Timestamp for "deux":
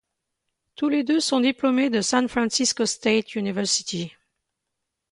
1.03-1.19